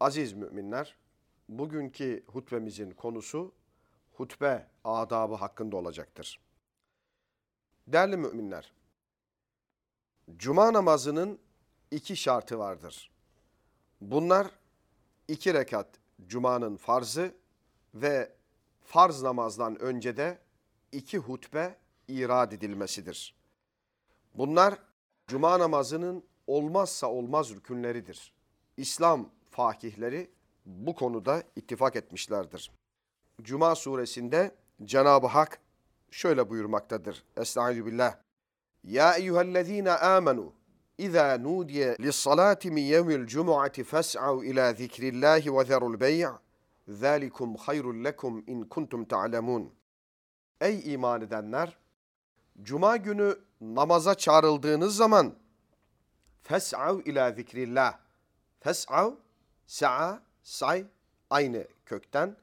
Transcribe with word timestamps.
Aziz 0.00 0.32
müminler, 0.32 0.96
bugünkü 1.48 2.24
hutbemizin 2.26 2.90
konusu 2.90 3.52
hutbe 4.12 4.66
adabı 4.84 5.34
hakkında 5.34 5.76
olacaktır. 5.76 6.40
Değerli 7.86 8.16
müminler, 8.16 8.72
cuma 10.36 10.72
namazının 10.72 11.38
iki 11.90 12.16
şartı 12.16 12.58
vardır. 12.58 13.10
Bunlar 14.00 14.50
iki 15.28 15.54
rekat 15.54 15.88
cumanın 16.26 16.76
farzı 16.76 17.34
ve 17.94 18.32
farz 18.80 19.22
namazdan 19.22 19.80
önce 19.82 20.16
de 20.16 20.38
iki 20.92 21.18
hutbe 21.18 21.78
irad 22.08 22.52
edilmesidir. 22.52 23.34
Bunlar 24.34 24.78
cuma 25.26 25.58
namazının 25.58 26.24
olmazsa 26.46 27.06
olmaz 27.06 27.50
rükünleridir. 27.50 28.32
İslam 28.76 29.30
fakihleri 29.50 30.30
bu 30.66 30.94
konuda 30.94 31.42
ittifak 31.56 31.96
etmişlerdir. 31.96 32.70
Cuma 33.42 33.74
suresinde 33.74 34.54
Cenab-ı 34.84 35.26
Hak 35.26 35.60
şöyle 36.10 36.50
buyurmaktadır. 36.50 37.24
Estaizu 37.36 37.86
billah. 37.86 38.16
Ya 38.84 39.14
eyyühellezine 39.14 39.90
amenu 39.90 40.52
İza 40.98 41.38
nudiye 41.38 41.96
lissalati 42.00 42.70
min 42.70 42.82
yevmil 42.82 43.26
cumu'ati 43.26 43.84
fes'av 43.84 44.42
ila 44.42 44.72
zikrillahi 44.72 45.56
ve 45.56 45.64
zerul 45.64 46.00
bey' 46.00 46.26
zalikum 46.88 47.56
hayrul 47.56 48.04
lekum 48.04 48.44
in 48.46 48.62
kuntum 48.64 49.04
ta'lemun. 49.04 49.72
Ey 50.60 50.94
iman 50.94 51.20
edenler! 51.20 51.78
Cuma 52.62 52.96
günü 52.96 53.38
namaza 53.60 54.14
çağrıldığınız 54.14 54.96
zaman 54.96 55.34
fes'av 56.42 56.98
ila 57.04 57.32
zikrillah. 57.32 57.98
Fes'av, 58.60 59.12
sa'a, 59.70 60.22
say 60.42 60.84
aynı 61.30 61.66
kökten. 61.86 62.36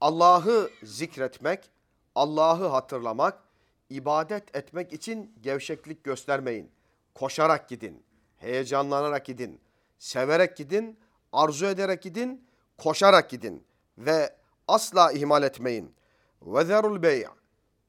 Allah'ı 0.00 0.70
zikretmek, 0.82 1.70
Allah'ı 2.14 2.66
hatırlamak, 2.66 3.38
ibadet 3.90 4.56
etmek 4.56 4.92
için 4.92 5.34
gevşeklik 5.40 6.04
göstermeyin. 6.04 6.70
Koşarak 7.14 7.68
gidin, 7.68 8.02
heyecanlanarak 8.36 9.26
gidin, 9.26 9.60
severek 9.98 10.56
gidin, 10.56 10.98
arzu 11.32 11.66
ederek 11.66 12.02
gidin, 12.02 12.44
koşarak 12.78 13.30
gidin 13.30 13.64
ve 13.98 14.36
asla 14.68 15.12
ihmal 15.12 15.42
etmeyin. 15.42 15.94
Ve 16.42 16.64
zerul 16.64 17.02
bey' 17.02 17.26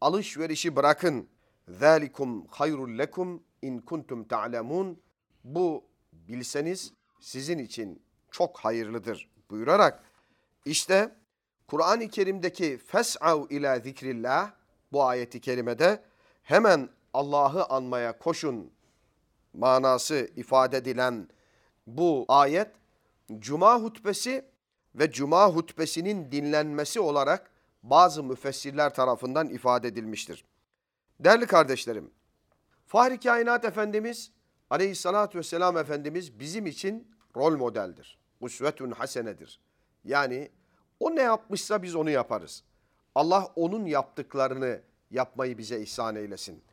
alışverişi 0.01 0.75
bırakın. 0.75 1.27
Zalikum 1.67 2.47
hayrul 2.47 2.97
lekum 2.97 3.43
in 3.61 3.79
kuntum 3.79 4.23
ta'lemun. 4.23 5.01
Bu 5.43 5.83
bilseniz 6.11 6.93
sizin 7.19 7.57
için 7.57 8.08
çok 8.31 8.59
hayırlıdır 8.59 9.29
buyurarak 9.49 10.03
işte 10.65 11.15
Kur'an-ı 11.67 12.07
Kerim'deki 12.07 12.77
fes'av 12.77 13.45
ila 13.49 13.79
zikrillah 13.79 14.51
bu 14.91 15.03
ayeti 15.03 15.41
kerimede 15.41 16.03
hemen 16.43 16.89
Allah'ı 17.13 17.65
anmaya 17.65 18.17
koşun 18.17 18.71
manası 19.53 20.29
ifade 20.35 20.77
edilen 20.77 21.29
bu 21.87 22.25
ayet 22.27 22.71
Cuma 23.39 23.81
hutbesi 23.81 24.45
ve 24.95 25.11
Cuma 25.11 25.49
hutbesinin 25.49 26.31
dinlenmesi 26.31 26.99
olarak 26.99 27.51
bazı 27.83 28.23
müfessirler 28.23 28.93
tarafından 28.93 29.49
ifade 29.49 29.87
edilmiştir. 29.87 30.45
Değerli 31.19 31.45
kardeşlerim, 31.45 32.11
Fahri 32.87 33.19
Kainat 33.19 33.65
Efendimiz 33.65 34.31
Aleyhissalatü 34.69 35.37
vesselam 35.37 35.77
Efendimiz 35.77 36.39
bizim 36.39 36.65
için 36.65 37.11
rol 37.35 37.57
modeldir. 37.57 38.18
Usvetun 38.39 38.91
hasenedir. 38.91 39.59
Yani 40.03 40.51
o 40.99 41.15
ne 41.15 41.21
yapmışsa 41.21 41.83
biz 41.83 41.95
onu 41.95 42.09
yaparız. 42.09 42.63
Allah 43.15 43.51
onun 43.55 43.85
yaptıklarını 43.85 44.81
yapmayı 45.11 45.57
bize 45.57 45.81
ihsan 45.81 46.15
eylesin. 46.15 46.63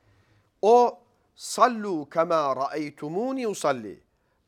O 0.63 0.99
sallu 1.35 2.09
kema 2.11 2.57
raeytumuni 2.57 3.49
usalli. 3.49 4.03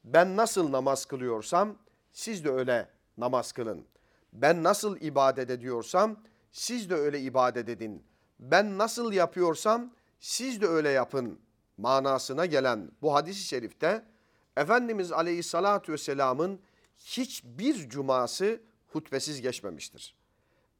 Ben 0.04 0.36
nasıl 0.36 0.72
namaz 0.72 1.04
kılıyorsam 1.04 1.76
siz 2.12 2.44
de 2.44 2.50
öyle 2.50 2.88
namaz 3.18 3.52
kılın. 3.52 3.86
Ben 4.32 4.62
nasıl 4.62 5.00
ibadet 5.00 5.50
ediyorsam 5.50 6.16
siz 6.52 6.90
de 6.90 6.94
öyle 6.94 7.20
ibadet 7.20 7.68
edin. 7.68 8.02
Ben 8.40 8.78
nasıl 8.78 9.12
yapıyorsam 9.12 9.90
siz 10.20 10.60
de 10.60 10.66
öyle 10.66 10.88
yapın 10.88 11.38
manasına 11.76 12.46
gelen 12.46 12.90
bu 13.02 13.14
hadisi 13.14 13.40
şerifte 13.40 14.04
Efendimiz 14.56 15.12
Aleyhisselatü 15.12 15.92
Vesselam'ın 15.92 16.60
hiçbir 16.98 17.88
cuması 17.88 18.60
hutbesiz 18.88 19.40
geçmemiştir. 19.40 20.14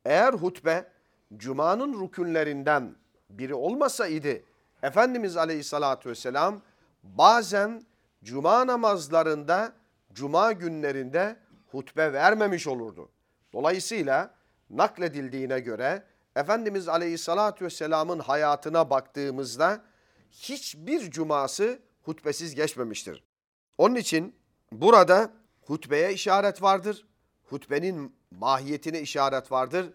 Eğer 0.04 0.32
hutbe 0.32 0.92
cumanın 1.36 2.04
rükünlerinden 2.04 2.96
biri 3.30 3.54
olmasaydı 3.54 4.42
Efendimiz 4.82 5.36
Aleyhisselatü 5.36 6.10
Vesselam 6.10 6.60
bazen 7.02 7.82
cuma 8.24 8.66
namazlarında, 8.66 9.72
cuma 10.12 10.52
günlerinde 10.52 11.36
hutbe 11.70 12.12
vermemiş 12.12 12.66
olurdu. 12.66 13.08
Dolayısıyla 13.52 14.34
nakledildiğine 14.70 15.60
göre 15.60 16.04
Efendimiz 16.36 16.88
Aleyhisselatü 16.88 17.64
Vesselam'ın 17.64 18.18
hayatına 18.18 18.90
baktığımızda 18.90 19.84
hiçbir 20.30 21.10
cuması 21.10 21.78
hutbesiz 22.02 22.54
geçmemiştir. 22.54 23.24
Onun 23.78 23.94
için 23.94 24.34
burada 24.72 25.30
hutbeye 25.68 26.12
işaret 26.12 26.62
vardır. 26.62 27.06
Hutbenin 27.44 28.16
mahiyetine 28.30 29.00
işaret 29.00 29.52
vardır. 29.52 29.86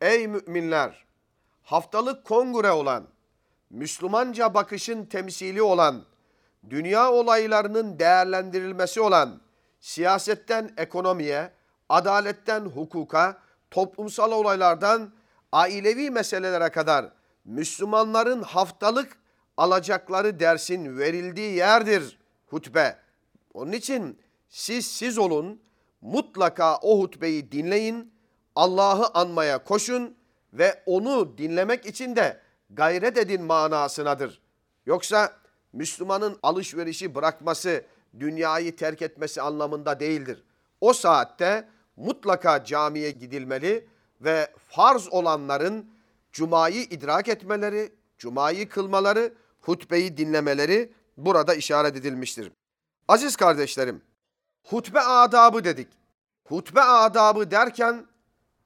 Ey 0.00 0.28
müminler! 0.28 1.04
Haftalık 1.62 2.24
kongre 2.24 2.70
olan, 2.70 3.08
Müslümanca 3.70 4.54
bakışın 4.54 5.04
temsili 5.04 5.62
olan, 5.62 6.04
dünya 6.70 7.12
olaylarının 7.12 7.98
değerlendirilmesi 7.98 9.00
olan, 9.00 9.40
siyasetten 9.80 10.70
ekonomiye, 10.76 11.50
adaletten 11.88 12.60
hukuka, 12.60 13.38
toplumsal 13.70 14.32
olaylardan 14.32 15.12
ailevi 15.52 16.10
meselelere 16.10 16.68
kadar 16.68 17.12
Müslümanların 17.44 18.42
haftalık 18.42 19.16
alacakları 19.56 20.40
dersin 20.40 20.98
verildiği 20.98 21.52
yerdir 21.52 22.18
hutbe. 22.46 22.98
Onun 23.54 23.72
için 23.72 24.21
siz 24.52 24.86
siz 24.86 25.18
olun, 25.18 25.60
mutlaka 26.00 26.76
o 26.76 27.02
hutbeyi 27.02 27.52
dinleyin, 27.52 28.12
Allah'ı 28.54 29.10
anmaya 29.14 29.64
koşun 29.64 30.16
ve 30.52 30.82
onu 30.86 31.38
dinlemek 31.38 31.86
için 31.86 32.16
de 32.16 32.40
gayret 32.70 33.18
edin 33.18 33.42
manasınadır. 33.42 34.40
Yoksa 34.86 35.32
Müslümanın 35.72 36.38
alışverişi 36.42 37.14
bırakması, 37.14 37.84
dünyayı 38.20 38.76
terk 38.76 39.02
etmesi 39.02 39.42
anlamında 39.42 40.00
değildir. 40.00 40.44
O 40.80 40.92
saatte 40.92 41.68
mutlaka 41.96 42.64
camiye 42.64 43.10
gidilmeli 43.10 43.86
ve 44.20 44.50
farz 44.68 45.08
olanların 45.08 45.90
cumayı 46.32 46.82
idrak 46.82 47.28
etmeleri, 47.28 47.92
cumayı 48.18 48.68
kılmaları, 48.68 49.34
hutbeyi 49.60 50.16
dinlemeleri 50.16 50.92
burada 51.16 51.54
işaret 51.54 51.96
edilmiştir. 51.96 52.52
Aziz 53.08 53.36
kardeşlerim, 53.36 54.02
hutbe 54.62 55.00
adabı 55.00 55.64
dedik. 55.64 55.88
Hutbe 56.44 56.80
adabı 56.80 57.50
derken 57.50 58.06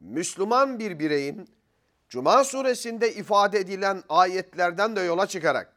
Müslüman 0.00 0.78
bir 0.78 0.98
bireyin 0.98 1.48
Cuma 2.08 2.44
suresinde 2.44 3.14
ifade 3.14 3.58
edilen 3.58 4.02
ayetlerden 4.08 4.96
de 4.96 5.00
yola 5.00 5.26
çıkarak 5.26 5.72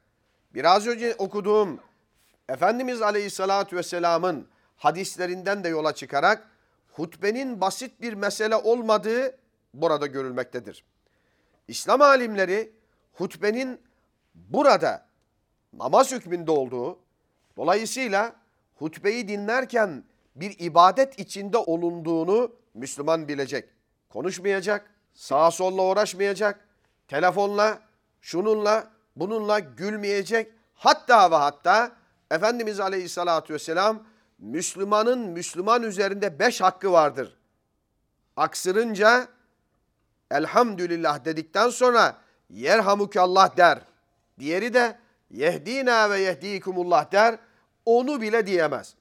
biraz 0.54 0.88
önce 0.88 1.16
okuduğum 1.18 1.80
Efendimiz 2.50 3.02
Aleyhisselatü 3.02 3.76
Vesselam'ın 3.76 4.48
hadislerinden 4.78 5.64
de 5.64 5.70
yola 5.70 5.96
çıkarak 5.96 6.48
hutbenin 6.92 7.62
basit 7.62 8.02
bir 8.02 8.14
mesele 8.14 8.56
olmadığı 8.56 9.38
burada 9.74 10.08
görülmektedir. 10.08 10.84
İslam 11.68 12.02
alimleri 12.02 12.72
hutbenin 13.14 13.82
burada 14.36 15.08
namaz 15.74 16.12
hükmünde 16.12 16.52
olduğu, 16.52 17.00
dolayısıyla 17.58 18.36
hutbeyi 18.76 19.28
dinlerken 19.28 20.04
bir 20.40 20.56
ibadet 20.60 21.20
içinde 21.20 21.58
olunduğunu 21.58 22.52
Müslüman 22.74 23.28
bilecek. 23.28 23.70
Konuşmayacak, 24.10 24.92
sağa 25.14 25.52
solla 25.52 25.84
uğraşmayacak, 25.84 26.68
telefonla, 27.08 27.80
şununla, 28.22 28.88
bununla 29.16 29.60
gülmeyecek. 29.60 30.52
Hatta 30.74 31.32
ve 31.32 31.36
hatta 31.36 31.92
Efendimiz 32.32 32.80
Aleyhisselatü 32.80 33.54
Vesselam 33.54 34.04
Müslümanın 34.40 35.20
Müslüman 35.20 35.84
üzerinde 35.84 36.40
beş 36.40 36.62
hakkı 36.62 36.92
vardır. 36.92 37.38
Aksırınca 38.36 39.28
elhamdülillah 40.32 41.26
dedikten 41.26 41.70
sonra 41.70 42.18
yerhamukallah 42.50 43.58
der. 43.58 43.80
Diğeri 44.40 44.74
de 44.74 45.00
yehdina 45.32 46.10
ve 46.10 46.20
yehdikumullah 46.20 47.12
der. 47.12 47.40
Onu 47.86 48.22
bile 48.22 48.48
diyemez. 48.48 48.96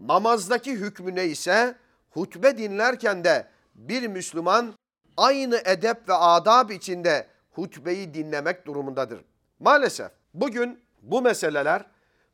Namazdaki 0.00 0.72
hükmü 0.72 1.14
neyse 1.14 1.74
hutbe 2.10 2.58
dinlerken 2.58 3.24
de 3.24 3.46
bir 3.74 4.06
Müslüman 4.06 4.74
aynı 5.16 5.62
edep 5.64 6.08
ve 6.08 6.14
adab 6.14 6.70
içinde 6.70 7.26
hutbeyi 7.50 8.14
dinlemek 8.14 8.66
durumundadır. 8.66 9.20
Maalesef 9.60 10.10
bugün 10.34 10.80
bu 11.02 11.22
meseleler 11.22 11.86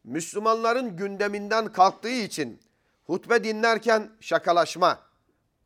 Müslümanların 0.05 0.97
gündeminden 0.97 1.73
kalktığı 1.73 2.09
için 2.09 2.61
hutbe 3.07 3.45
dinlerken 3.45 4.11
şakalaşma, 4.21 4.99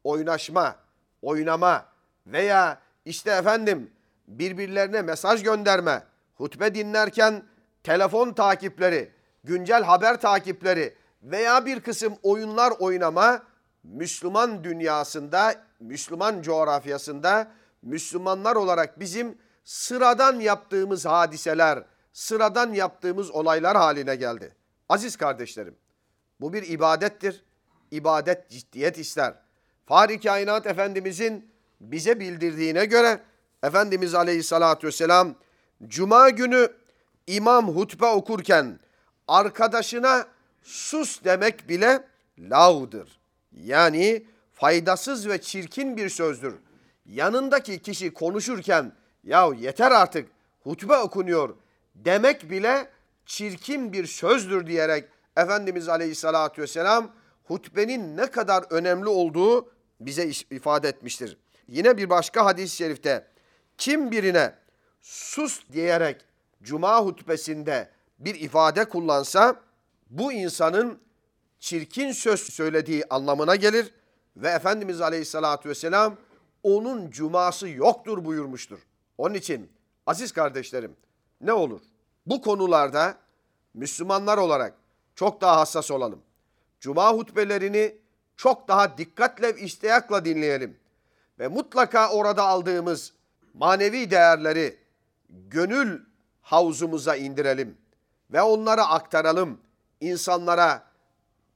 oynaşma, 0.05 0.77
oynama 1.23 1.87
veya 2.27 2.81
işte 3.05 3.31
efendim 3.31 3.91
birbirlerine 4.29 5.03
mesaj 5.03 5.43
gönderme, 5.43 6.03
hutbe 6.35 6.75
dinlerken 6.75 7.43
telefon 7.83 8.33
takipleri, 8.33 9.11
güncel 9.45 9.83
haber 9.83 10.21
takipleri 10.21 10.95
veya 11.23 11.67
bir 11.67 11.81
kısım 11.81 12.15
oyunlar 12.23 12.73
oynama 12.79 13.43
Müslüman 13.85 14.65
dünyasında, 14.65 15.55
Müslüman 15.81 16.43
coğrafyasında 16.43 17.51
Müslümanlar 17.83 18.57
olarak 18.57 19.01
bizim 19.01 19.39
sıradan 19.65 20.41
yaptığımız 20.41 21.07
hadiseler, 21.07 21.85
sıradan 22.13 22.73
yaptığımız 22.73 23.31
olaylar 23.31 23.77
haline 23.77 24.17
geldi. 24.17 24.57
Aziz 24.89 25.17
kardeşlerim, 25.17 25.77
bu 26.41 26.53
bir 26.53 26.69
ibadettir. 26.69 27.45
İbadet 27.91 28.51
ciddiyet 28.51 28.99
ister. 28.99 29.35
Fahri 29.87 30.21
Kainat 30.21 30.67
Efendimizin 30.67 31.51
bize 31.81 32.21
bildirdiğine 32.21 32.85
göre 32.85 33.21
Efendimiz 33.63 34.15
Aleyhisselatü 34.15 34.87
Vesselam 34.87 35.35
Cuma 35.87 36.31
günü 36.31 36.73
imam 37.27 37.69
hutbe 37.69 38.07
okurken 38.07 38.81
arkadaşına 39.29 40.27
sus 40.63 41.25
demek 41.25 41.69
bile 41.69 42.05
lavdır. 42.39 43.21
Yani 43.53 44.27
faydasız 44.53 45.29
ve 45.29 45.41
çirkin 45.41 45.97
bir 45.97 46.09
sözdür. 46.09 46.55
Yanındaki 47.07 47.83
kişi 47.83 48.15
konuşurken 48.15 48.93
ya 49.25 49.51
yeter 49.59 49.91
artık 49.91 50.29
hutbe 50.61 50.97
okunuyor 50.97 51.57
demek 51.95 52.51
bile 52.51 52.91
çirkin 53.27 53.93
bir 53.93 54.07
sözdür 54.07 54.67
diyerek 54.67 55.05
Efendimiz 55.37 55.89
Aleyhisselatü 55.89 56.63
Vesselam 56.63 57.13
hutbenin 57.45 58.17
ne 58.17 58.27
kadar 58.27 58.65
önemli 58.71 59.09
olduğu 59.09 59.71
bize 60.01 60.27
ifade 60.51 60.89
etmiştir. 60.89 61.37
Yine 61.69 61.97
bir 61.97 62.11
başka 62.11 62.45
hadis-i 62.45 62.77
şerifte 62.77 63.27
kim 63.79 64.11
birine 64.11 64.55
sus 65.01 65.63
diyerek 65.73 66.25
cuma 66.63 67.01
hutbesinde 67.01 67.91
bir 68.19 68.35
ifade 68.35 68.85
kullansa 68.85 69.61
bu 70.11 70.33
insanın 70.33 70.99
çirkin 71.59 72.13
söz 72.13 72.41
söylediği 72.41 73.05
anlamına 73.11 73.57
gelir 73.57 73.95
ve 74.37 74.49
Efendimiz 74.49 75.01
Aleyhisselatü 75.01 75.69
Vesselam 75.69 76.17
onun 76.63 77.11
cuması 77.11 77.69
yoktur 77.69 78.25
buyurmuştur. 78.25 78.79
Onun 79.19 79.35
için 79.35 79.73
aziz 80.07 80.33
kardeşlerim 80.33 80.97
ne 81.41 81.53
olur 81.53 81.81
bu 82.27 82.43
konularda 82.43 83.15
Müslümanlar 83.75 84.39
olarak 84.39 84.75
çok 85.15 85.41
daha 85.41 85.57
hassas 85.57 85.91
olalım. 85.91 86.23
Cuma 86.81 87.13
hutbelerini 87.13 87.97
çok 88.37 88.69
daha 88.69 88.99
dikkatle 88.99 89.57
ve 89.57 89.61
istiyakla 89.61 90.25
dinleyelim. 90.25 90.77
Ve 91.39 91.49
mutlaka 91.49 92.11
orada 92.11 92.43
aldığımız 92.43 93.13
manevi 93.55 94.11
değerleri 94.11 94.79
gönül 95.29 96.01
havzumuza 96.43 97.17
indirelim 97.17 97.77
ve 98.31 98.43
onları 98.43 98.83
aktaralım 98.83 99.61
insanlara. 100.01 100.83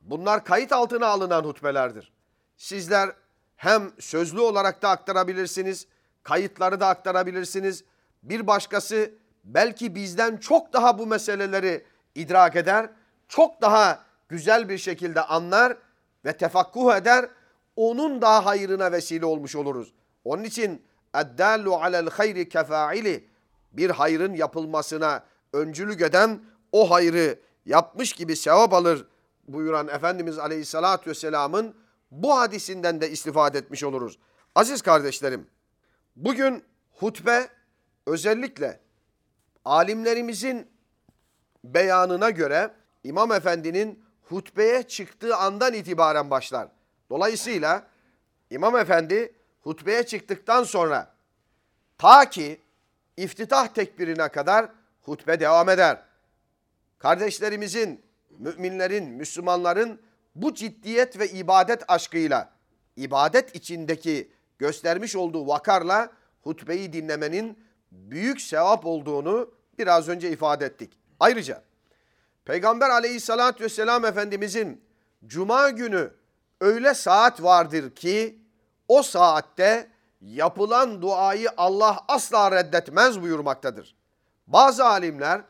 Bunlar 0.00 0.44
kayıt 0.44 0.72
altına 0.72 1.06
alınan 1.06 1.44
hutbelerdir. 1.44 2.12
Sizler 2.56 3.10
hem 3.56 3.92
sözlü 3.98 4.40
olarak 4.40 4.82
da 4.82 4.90
aktarabilirsiniz, 4.90 5.86
kayıtları 6.22 6.80
da 6.80 6.86
aktarabilirsiniz. 6.88 7.84
Bir 8.22 8.46
başkası 8.46 9.10
belki 9.44 9.94
bizden 9.94 10.36
çok 10.36 10.72
daha 10.72 10.98
bu 10.98 11.06
meseleleri 11.06 11.84
idrak 12.14 12.56
eder, 12.56 12.90
çok 13.28 13.62
daha 13.62 14.04
güzel 14.28 14.68
bir 14.68 14.78
şekilde 14.78 15.20
anlar 15.20 15.76
ve 16.24 16.36
tefakkuh 16.36 16.96
eder, 16.96 17.28
onun 17.76 18.22
daha 18.22 18.46
hayrına 18.46 18.92
vesile 18.92 19.26
olmuş 19.26 19.56
oluruz. 19.56 19.92
Onun 20.24 20.44
için 20.44 20.82
eddallu 21.14 21.76
alel 21.76 22.10
hayri 22.10 22.48
kefaili 22.48 23.28
bir 23.72 23.90
hayrın 23.90 24.34
yapılmasına 24.34 25.24
öncülük 25.52 26.00
eden 26.00 26.40
o 26.72 26.90
hayrı 26.90 27.38
yapmış 27.66 28.12
gibi 28.12 28.36
sevap 28.36 28.72
alır 28.72 29.06
buyuran 29.48 29.88
Efendimiz 29.88 30.38
Aleyhisselatü 30.38 31.10
Vesselam'ın 31.10 31.74
bu 32.10 32.38
hadisinden 32.38 33.00
de 33.00 33.10
istifade 33.10 33.58
etmiş 33.58 33.84
oluruz. 33.84 34.18
Aziz 34.54 34.82
kardeşlerim, 34.82 35.46
bugün 36.16 36.64
hutbe 36.92 37.48
özellikle 38.06 38.80
alimlerimizin 39.64 40.68
beyanına 41.64 42.30
göre 42.30 42.74
İmam 43.04 43.32
Efendi'nin 43.32 44.04
hutbeye 44.22 44.82
çıktığı 44.82 45.36
andan 45.36 45.74
itibaren 45.74 46.30
başlar. 46.30 46.68
Dolayısıyla 47.10 47.86
İmam 48.50 48.76
Efendi 48.76 49.34
hutbeye 49.60 50.06
çıktıktan 50.06 50.64
sonra 50.64 51.14
ta 51.98 52.30
ki 52.30 52.60
iftitah 53.16 53.66
tekbirine 53.66 54.28
kadar 54.28 54.68
hutbe 55.02 55.40
devam 55.40 55.68
eder. 55.68 56.02
Kardeşlerimizin, 57.02 58.04
müminlerin, 58.38 59.08
Müslümanların 59.08 60.00
bu 60.34 60.54
ciddiyet 60.54 61.18
ve 61.18 61.28
ibadet 61.28 61.82
aşkıyla, 61.88 62.52
ibadet 62.96 63.56
içindeki 63.56 64.32
göstermiş 64.58 65.16
olduğu 65.16 65.46
vakarla 65.46 66.10
hutbeyi 66.42 66.92
dinlemenin 66.92 67.58
büyük 67.92 68.40
sevap 68.40 68.86
olduğunu 68.86 69.50
biraz 69.78 70.08
önce 70.08 70.30
ifade 70.30 70.66
ettik. 70.66 70.98
Ayrıca 71.20 71.62
Peygamber 72.44 72.90
aleyhissalatü 72.90 73.64
vesselam 73.64 74.04
Efendimizin 74.04 74.84
cuma 75.26 75.70
günü 75.70 76.10
öyle 76.60 76.94
saat 76.94 77.42
vardır 77.42 77.94
ki 77.94 78.38
o 78.88 79.02
saatte 79.02 79.90
yapılan 80.20 81.02
duayı 81.02 81.48
Allah 81.56 82.04
asla 82.08 82.50
reddetmez 82.50 83.22
buyurmaktadır. 83.22 83.96
Bazı 84.46 84.84
alimler 84.84 85.42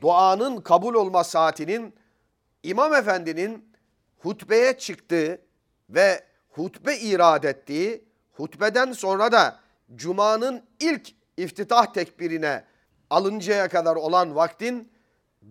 duanın 0.00 0.60
kabul 0.60 0.94
olma 0.94 1.24
saatinin 1.24 1.94
İmam 2.62 2.94
Efendi'nin 2.94 3.72
hutbeye 4.18 4.78
çıktığı 4.78 5.40
ve 5.90 6.24
hutbe 6.48 6.96
irad 6.96 7.42
ettiği, 7.44 8.04
hutbeden 8.32 8.92
sonra 8.92 9.32
da 9.32 9.60
Cuma'nın 9.94 10.62
ilk 10.80 11.08
iftitah 11.36 11.86
tekbirine 11.86 12.64
alıncaya 13.10 13.68
kadar 13.68 13.96
olan 13.96 14.36
vaktin 14.36 14.92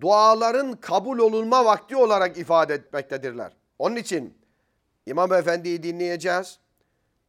duaların 0.01 0.73
kabul 0.73 1.19
olunma 1.19 1.65
vakti 1.65 1.95
olarak 1.95 2.37
ifade 2.37 2.73
etmektedirler. 2.73 3.51
Onun 3.79 3.95
için 3.95 4.37
İmam 5.05 5.33
Efendi'yi 5.33 5.83
dinleyeceğiz. 5.83 6.59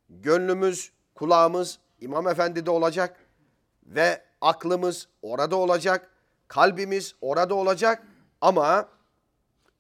Gönlümüz, 0.08 0.92
kulağımız 1.14 1.78
İmam 2.00 2.28
Efendi'de 2.28 2.70
olacak 2.70 3.16
ve 3.87 4.23
aklımız 4.40 5.08
orada 5.23 5.56
olacak, 5.56 6.11
kalbimiz 6.48 7.14
orada 7.20 7.54
olacak 7.54 8.02
ama 8.40 8.88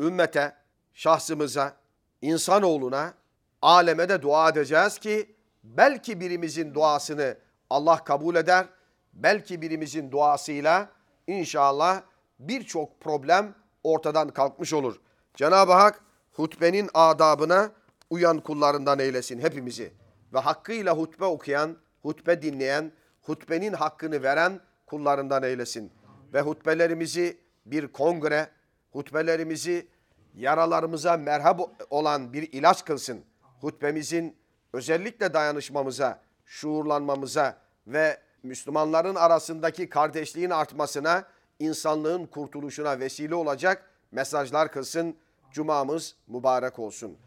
ümmete, 0.00 0.56
şahsımıza, 0.94 1.76
insanoğluna, 2.22 3.14
aleme 3.62 4.08
de 4.08 4.22
dua 4.22 4.48
edeceğiz 4.48 4.98
ki 4.98 5.36
belki 5.64 6.20
birimizin 6.20 6.74
duasını 6.74 7.36
Allah 7.70 8.04
kabul 8.04 8.34
eder, 8.36 8.66
belki 9.12 9.62
birimizin 9.62 10.10
duasıyla 10.10 10.88
inşallah 11.26 12.02
birçok 12.38 13.00
problem 13.00 13.54
ortadan 13.84 14.28
kalkmış 14.28 14.72
olur. 14.72 14.96
Cenab-ı 15.34 15.72
Hak 15.72 16.00
hutbenin 16.32 16.90
adabına 16.94 17.70
uyan 18.10 18.40
kullarından 18.40 18.98
eylesin 18.98 19.38
hepimizi. 19.38 19.92
Ve 20.34 20.38
hakkıyla 20.38 20.96
hutbe 20.96 21.24
okuyan, 21.24 21.76
hutbe 22.02 22.42
dinleyen, 22.42 22.92
hutbenin 23.22 23.72
hakkını 23.72 24.22
veren 24.22 24.60
kullarından 24.86 25.42
eylesin. 25.42 25.92
Ve 26.36 26.40
hutbelerimizi 26.40 27.38
bir 27.66 27.88
kongre, 27.88 28.48
hutbelerimizi 28.92 29.86
yaralarımıza 30.34 31.16
merhab 31.16 31.60
olan 31.90 32.32
bir 32.32 32.52
ilaç 32.52 32.84
kılsın. 32.84 33.24
Hutbemizin 33.60 34.36
özellikle 34.72 35.34
dayanışmamıza, 35.34 36.20
şuurlanmamıza 36.46 37.58
ve 37.86 38.20
Müslümanların 38.42 39.14
arasındaki 39.14 39.88
kardeşliğin 39.88 40.50
artmasına, 40.50 41.24
insanlığın 41.58 42.26
kurtuluşuna 42.26 43.00
vesile 43.00 43.34
olacak 43.34 43.90
mesajlar 44.12 44.72
kılsın. 44.72 45.16
Cumamız 45.52 46.16
mübarek 46.26 46.78
olsun. 46.78 47.18